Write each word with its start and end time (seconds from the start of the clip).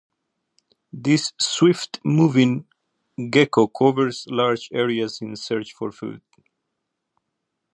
This 0.91 1.31
Swift 1.39 1.99
moving 2.03 2.65
gecko 3.29 3.67
covers 3.67 4.25
large 4.27 4.67
areas 4.73 5.21
in 5.21 5.35
search 5.35 5.73
for 5.73 5.91
food. 5.91 6.23